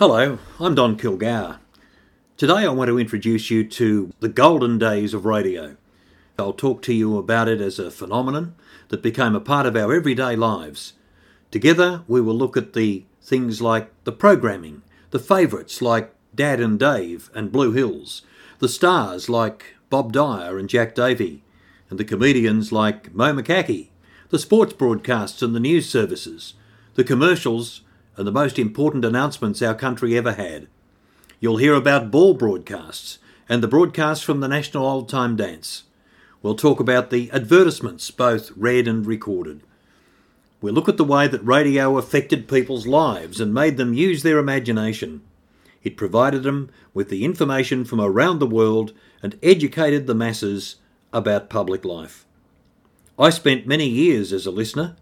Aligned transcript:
Hello, 0.00 0.38
I'm 0.60 0.76
Don 0.76 0.96
Kilgour. 0.96 1.58
Today 2.36 2.52
I 2.52 2.68
want 2.68 2.86
to 2.86 3.00
introduce 3.00 3.50
you 3.50 3.64
to 3.64 4.12
the 4.20 4.28
golden 4.28 4.78
days 4.78 5.12
of 5.12 5.24
radio. 5.24 5.76
I'll 6.38 6.52
talk 6.52 6.82
to 6.82 6.94
you 6.94 7.18
about 7.18 7.48
it 7.48 7.60
as 7.60 7.80
a 7.80 7.90
phenomenon 7.90 8.54
that 8.90 9.02
became 9.02 9.34
a 9.34 9.40
part 9.40 9.66
of 9.66 9.74
our 9.74 9.92
everyday 9.92 10.36
lives. 10.36 10.92
Together 11.50 12.04
we 12.06 12.20
will 12.20 12.36
look 12.36 12.56
at 12.56 12.74
the 12.74 13.06
things 13.20 13.60
like 13.60 13.90
the 14.04 14.12
programming, 14.12 14.82
the 15.10 15.18
favourites 15.18 15.82
like 15.82 16.14
Dad 16.32 16.60
and 16.60 16.78
Dave 16.78 17.28
and 17.34 17.50
Blue 17.50 17.72
Hills, 17.72 18.22
the 18.60 18.68
stars 18.68 19.28
like 19.28 19.74
Bob 19.90 20.12
Dyer 20.12 20.60
and 20.60 20.68
Jack 20.68 20.94
Davey, 20.94 21.42
and 21.90 21.98
the 21.98 22.04
comedians 22.04 22.70
like 22.70 23.12
Mo 23.12 23.34
McCackie, 23.34 23.88
the 24.28 24.38
sports 24.38 24.74
broadcasts 24.74 25.42
and 25.42 25.56
the 25.56 25.60
news 25.60 25.90
services, 25.90 26.54
the 26.94 27.02
commercials 27.02 27.80
and 28.18 28.26
the 28.26 28.32
most 28.32 28.58
important 28.58 29.04
announcements 29.04 29.62
our 29.62 29.74
country 29.74 30.18
ever 30.18 30.32
had. 30.32 30.66
You'll 31.40 31.58
hear 31.58 31.74
about 31.74 32.10
ball 32.10 32.34
broadcasts 32.34 33.18
and 33.48 33.62
the 33.62 33.68
broadcasts 33.68 34.24
from 34.24 34.40
the 34.40 34.48
National 34.48 34.84
Old 34.84 35.08
Time 35.08 35.36
Dance. 35.36 35.84
We'll 36.42 36.56
talk 36.56 36.80
about 36.80 37.10
the 37.10 37.30
advertisements, 37.30 38.10
both 38.10 38.50
read 38.56 38.88
and 38.88 39.06
recorded. 39.06 39.62
We'll 40.60 40.74
look 40.74 40.88
at 40.88 40.96
the 40.96 41.04
way 41.04 41.28
that 41.28 41.44
radio 41.44 41.96
affected 41.96 42.48
people's 42.48 42.88
lives 42.88 43.40
and 43.40 43.54
made 43.54 43.76
them 43.76 43.94
use 43.94 44.24
their 44.24 44.38
imagination. 44.38 45.22
It 45.84 45.96
provided 45.96 46.42
them 46.42 46.70
with 46.92 47.10
the 47.10 47.24
information 47.24 47.84
from 47.84 48.00
around 48.00 48.40
the 48.40 48.46
world 48.46 48.92
and 49.22 49.38
educated 49.44 50.08
the 50.08 50.14
masses 50.14 50.76
about 51.12 51.48
public 51.48 51.84
life. 51.84 52.26
I 53.16 53.30
spent 53.30 53.66
many 53.66 53.88
years 53.88 54.32
as 54.32 54.44
a 54.44 54.50
listener, 54.50 54.96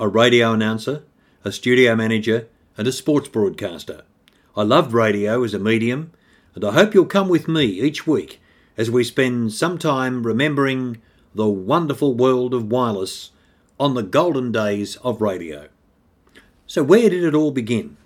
a 0.00 0.08
radio 0.08 0.52
announcer, 0.52 1.04
a 1.44 1.52
studio 1.52 1.94
manager, 1.94 2.48
and 2.76 2.86
a 2.86 2.92
sports 2.92 3.28
broadcaster. 3.28 4.02
I 4.56 4.62
loved 4.62 4.92
radio 4.92 5.42
as 5.44 5.54
a 5.54 5.58
medium, 5.58 6.12
and 6.54 6.64
I 6.64 6.72
hope 6.72 6.94
you'll 6.94 7.06
come 7.06 7.28
with 7.28 7.48
me 7.48 7.64
each 7.64 8.06
week 8.06 8.40
as 8.76 8.90
we 8.90 9.04
spend 9.04 9.52
some 9.52 9.78
time 9.78 10.26
remembering 10.26 11.00
the 11.34 11.48
wonderful 11.48 12.14
world 12.14 12.54
of 12.54 12.70
wireless 12.70 13.30
on 13.78 13.94
the 13.94 14.02
golden 14.02 14.52
days 14.52 14.96
of 14.96 15.20
radio. 15.20 15.68
So, 16.66 16.82
where 16.82 17.10
did 17.10 17.24
it 17.24 17.34
all 17.34 17.50
begin? 17.50 17.96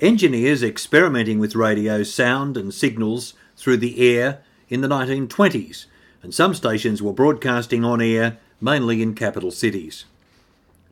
Engineers 0.00 0.62
experimenting 0.62 1.38
with 1.38 1.54
radio 1.54 2.02
sound 2.02 2.56
and 2.56 2.72
signals 2.72 3.34
through 3.56 3.78
the 3.78 4.16
air 4.16 4.42
in 4.68 4.80
the 4.80 4.88
1920s, 4.88 5.86
and 6.22 6.34
some 6.34 6.54
stations 6.54 7.02
were 7.02 7.12
broadcasting 7.12 7.84
on 7.84 8.00
air 8.00 8.38
mainly 8.60 9.02
in 9.02 9.14
capital 9.14 9.50
cities. 9.50 10.04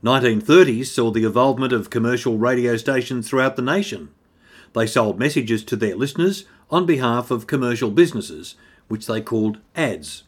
1930s 0.04 0.86
saw 0.86 1.10
the 1.10 1.24
involvement 1.24 1.72
of 1.72 1.88
commercial 1.88 2.36
radio 2.36 2.76
stations 2.76 3.26
throughout 3.26 3.56
the 3.56 3.62
nation. 3.62 4.10
They 4.74 4.86
sold 4.86 5.18
messages 5.18 5.64
to 5.64 5.76
their 5.76 5.96
listeners 5.96 6.44
on 6.70 6.84
behalf 6.84 7.30
of 7.30 7.46
commercial 7.46 7.90
businesses, 7.90 8.54
which 8.88 9.06
they 9.06 9.22
called 9.22 9.60
ads. 9.74 10.24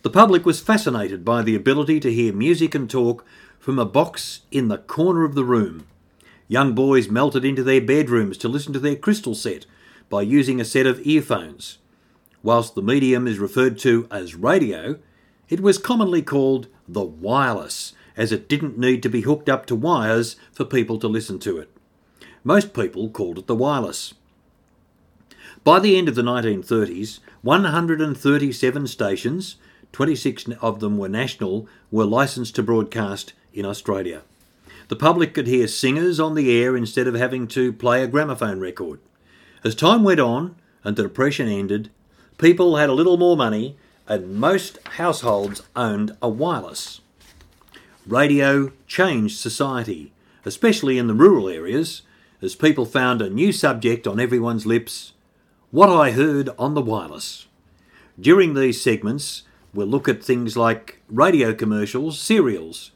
The 0.00 0.08
public 0.08 0.46
was 0.46 0.62
fascinated 0.62 1.26
by 1.26 1.42
the 1.42 1.54
ability 1.54 2.00
to 2.00 2.12
hear 2.12 2.32
music 2.32 2.74
and 2.74 2.88
talk 2.88 3.22
from 3.58 3.78
a 3.78 3.84
box 3.84 4.40
in 4.50 4.68
the 4.68 4.78
corner 4.78 5.26
of 5.26 5.34
the 5.34 5.44
room. 5.44 5.86
Young 6.48 6.74
boys 6.74 7.10
melted 7.10 7.44
into 7.44 7.62
their 7.62 7.82
bedrooms 7.82 8.38
to 8.38 8.48
listen 8.48 8.72
to 8.72 8.80
their 8.80 8.96
crystal 8.96 9.34
set 9.34 9.66
by 10.08 10.22
using 10.22 10.58
a 10.58 10.64
set 10.64 10.86
of 10.86 11.06
earphones. 11.06 11.76
Whilst 12.42 12.74
the 12.74 12.82
medium 12.82 13.28
is 13.28 13.38
referred 13.38 13.78
to 13.80 14.08
as 14.10 14.34
radio, 14.34 14.98
it 15.50 15.60
was 15.60 15.76
commonly 15.76 16.22
called 16.22 16.68
the 16.88 17.04
wireless, 17.04 17.92
as 18.16 18.32
it 18.32 18.48
didn't 18.48 18.78
need 18.78 19.02
to 19.02 19.08
be 19.08 19.22
hooked 19.22 19.48
up 19.48 19.66
to 19.66 19.74
wires 19.74 20.36
for 20.52 20.64
people 20.64 20.98
to 20.98 21.08
listen 21.08 21.38
to 21.40 21.58
it. 21.58 21.70
Most 22.44 22.72
people 22.72 23.10
called 23.10 23.38
it 23.38 23.46
the 23.46 23.54
wireless. 23.54 24.14
By 25.62 25.78
the 25.78 25.96
end 25.98 26.08
of 26.08 26.14
the 26.14 26.22
1930s, 26.22 27.18
137 27.42 28.86
stations, 28.86 29.56
26 29.92 30.48
of 30.60 30.80
them 30.80 30.96
were 30.96 31.08
national, 31.08 31.68
were 31.90 32.04
licensed 32.04 32.54
to 32.56 32.62
broadcast 32.62 33.34
in 33.52 33.66
Australia. 33.66 34.22
The 34.88 34.96
public 34.96 35.34
could 35.34 35.46
hear 35.46 35.68
singers 35.68 36.18
on 36.18 36.34
the 36.34 36.50
air 36.62 36.76
instead 36.76 37.06
of 37.06 37.14
having 37.14 37.46
to 37.48 37.72
play 37.72 38.02
a 38.02 38.08
gramophone 38.08 38.58
record. 38.58 39.00
As 39.62 39.74
time 39.74 40.02
went 40.02 40.20
on 40.20 40.56
and 40.82 40.96
the 40.96 41.02
Depression 41.02 41.48
ended, 41.48 41.90
people 42.38 42.76
had 42.76 42.88
a 42.88 42.94
little 42.94 43.16
more 43.16 43.36
money 43.36 43.76
and 44.08 44.34
most 44.34 44.78
households 44.96 45.62
owned 45.76 46.16
a 46.22 46.28
wireless. 46.28 47.00
Radio 48.10 48.72
changed 48.88 49.38
society, 49.38 50.12
especially 50.44 50.98
in 50.98 51.06
the 51.06 51.14
rural 51.14 51.48
areas, 51.48 52.02
as 52.42 52.56
people 52.56 52.84
found 52.84 53.22
a 53.22 53.30
new 53.30 53.52
subject 53.52 54.04
on 54.04 54.18
everyone's 54.18 54.66
lips 54.66 55.12
what 55.70 55.88
I 55.88 56.10
heard 56.10 56.48
on 56.58 56.74
the 56.74 56.82
wireless. 56.82 57.46
During 58.18 58.54
these 58.54 58.80
segments, 58.80 59.44
we'll 59.72 59.86
look 59.86 60.08
at 60.08 60.24
things 60.24 60.56
like 60.56 61.00
radio 61.08 61.54
commercials, 61.54 62.18
serials, 62.18 62.90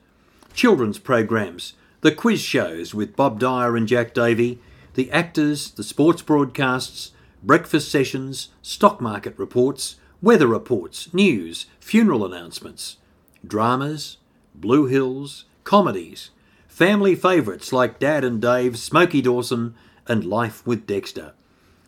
children's 0.52 0.98
programs, 0.98 1.74
the 2.00 2.10
quiz 2.10 2.40
shows 2.40 2.92
with 2.92 3.14
Bob 3.14 3.38
Dyer 3.38 3.76
and 3.76 3.86
Jack 3.86 4.14
Davey, 4.14 4.58
the 4.94 5.12
actors, 5.12 5.70
the 5.70 5.84
sports 5.84 6.22
broadcasts, 6.22 7.12
breakfast 7.40 7.88
sessions, 7.88 8.48
stock 8.62 9.00
market 9.00 9.38
reports, 9.38 9.94
weather 10.20 10.48
reports, 10.48 11.14
news, 11.14 11.66
funeral 11.78 12.26
announcements, 12.26 12.96
dramas, 13.46 14.16
Blue 14.54 14.86
Hills, 14.86 15.44
comedies, 15.64 16.30
family 16.68 17.14
favourites 17.14 17.72
like 17.72 17.98
Dad 17.98 18.24
and 18.24 18.40
Dave, 18.40 18.78
Smokey 18.78 19.20
Dawson, 19.20 19.74
and 20.06 20.24
Life 20.24 20.66
with 20.66 20.86
Dexter. 20.86 21.32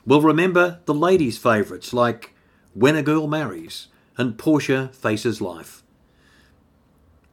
We'll 0.04 0.22
remember 0.22 0.80
the 0.84 0.94
ladies' 0.94 1.38
favourites 1.38 1.92
like 1.92 2.34
When 2.74 2.96
a 2.96 3.02
Girl 3.02 3.26
Marries 3.26 3.88
and 4.18 4.38
Portia 4.38 4.90
Faces 4.92 5.40
Life. 5.40 5.82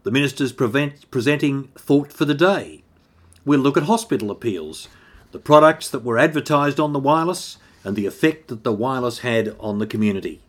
The 0.03 0.11
ministers 0.11 0.51
prevent, 0.51 1.09
presenting 1.11 1.69
Thought 1.75 2.11
for 2.11 2.25
the 2.25 2.33
Day. 2.33 2.83
We'll 3.45 3.59
look 3.59 3.77
at 3.77 3.83
hospital 3.83 4.31
appeals, 4.31 4.87
the 5.31 5.39
products 5.39 5.89
that 5.89 6.03
were 6.03 6.17
advertised 6.17 6.79
on 6.79 6.93
the 6.93 6.99
wireless, 6.99 7.57
and 7.83 7.95
the 7.95 8.05
effect 8.05 8.47
that 8.47 8.63
the 8.63 8.73
wireless 8.73 9.19
had 9.19 9.55
on 9.59 9.79
the 9.79 9.87
community. 9.87 10.41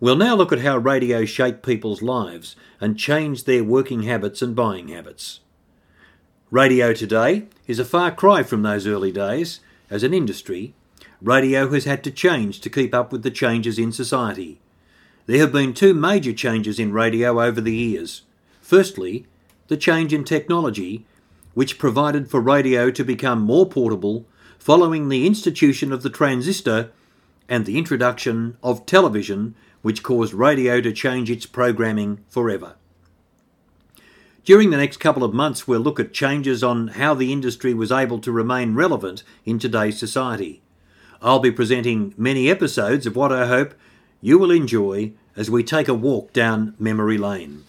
We'll 0.00 0.16
now 0.16 0.36
look 0.36 0.52
at 0.52 0.60
how 0.60 0.78
radio 0.78 1.24
shaped 1.24 1.66
people's 1.66 2.02
lives 2.02 2.54
and 2.80 2.96
changed 2.98 3.46
their 3.46 3.64
working 3.64 4.02
habits 4.02 4.40
and 4.40 4.54
buying 4.54 4.88
habits. 4.88 5.40
Radio 6.52 6.92
today 6.92 7.46
is 7.66 7.80
a 7.80 7.84
far 7.84 8.12
cry 8.12 8.44
from 8.44 8.62
those 8.62 8.86
early 8.86 9.10
days. 9.10 9.58
As 9.90 10.04
an 10.04 10.14
industry, 10.14 10.72
radio 11.20 11.68
has 11.72 11.84
had 11.84 12.04
to 12.04 12.12
change 12.12 12.60
to 12.60 12.70
keep 12.70 12.94
up 12.94 13.10
with 13.10 13.24
the 13.24 13.30
changes 13.30 13.76
in 13.76 13.90
society. 13.90 14.60
There 15.26 15.40
have 15.40 15.50
been 15.50 15.74
two 15.74 15.94
major 15.94 16.32
changes 16.32 16.78
in 16.78 16.92
radio 16.92 17.42
over 17.42 17.60
the 17.60 17.74
years. 17.74 18.22
Firstly, 18.62 19.26
the 19.66 19.76
change 19.76 20.14
in 20.14 20.22
technology, 20.22 21.06
which 21.54 21.76
provided 21.76 22.30
for 22.30 22.40
radio 22.40 22.92
to 22.92 23.04
become 23.04 23.40
more 23.40 23.66
portable 23.66 24.26
following 24.60 25.08
the 25.08 25.26
institution 25.26 25.92
of 25.92 26.02
the 26.02 26.10
transistor 26.10 26.92
and 27.48 27.66
the 27.66 27.78
introduction 27.78 28.56
of 28.62 28.86
television 28.86 29.56
which 29.82 30.02
caused 30.02 30.34
radio 30.34 30.80
to 30.80 30.92
change 30.92 31.30
its 31.30 31.46
programming 31.46 32.24
forever. 32.28 32.74
During 34.44 34.70
the 34.70 34.78
next 34.78 34.96
couple 34.96 35.24
of 35.24 35.34
months, 35.34 35.68
we'll 35.68 35.80
look 35.80 36.00
at 36.00 36.14
changes 36.14 36.64
on 36.64 36.88
how 36.88 37.12
the 37.12 37.32
industry 37.32 37.74
was 37.74 37.92
able 37.92 38.18
to 38.20 38.32
remain 38.32 38.74
relevant 38.74 39.22
in 39.44 39.58
today's 39.58 39.98
society. 39.98 40.62
I'll 41.20 41.38
be 41.38 41.50
presenting 41.50 42.14
many 42.16 42.48
episodes 42.48 43.06
of 43.06 43.14
what 43.14 43.32
I 43.32 43.46
hope 43.46 43.74
you 44.20 44.38
will 44.38 44.50
enjoy 44.50 45.12
as 45.36 45.50
we 45.50 45.62
take 45.62 45.86
a 45.86 45.94
walk 45.94 46.32
down 46.32 46.74
memory 46.78 47.18
lane. 47.18 47.64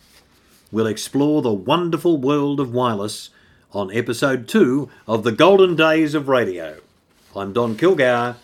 We'll 0.71 0.87
explore 0.87 1.41
the 1.41 1.53
wonderful 1.53 2.17
world 2.17 2.59
of 2.59 2.73
wireless 2.73 3.29
on 3.71 3.91
episode 3.91 4.47
2 4.47 4.89
of 5.07 5.23
the 5.23 5.31
Golden 5.31 5.75
Days 5.75 6.15
of 6.15 6.29
Radio. 6.29 6.79
I'm 7.35 7.53
Don 7.53 7.75
Kilgour 7.75 8.37